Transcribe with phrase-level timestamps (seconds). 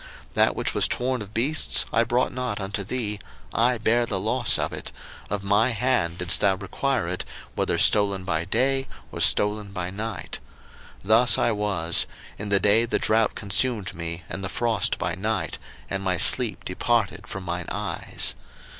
[0.29, 3.19] 01:031:039 That which was torn of beasts I brought not unto thee;
[3.53, 4.91] I bare the loss of it;
[5.29, 10.39] of my hand didst thou require it, whether stolen by day, or stolen by night.
[11.01, 12.07] 01:031:040 Thus I was;
[12.39, 16.65] in the day the drought consumed me, and the frost by night; and my sleep
[16.65, 18.33] departed from mine eyes.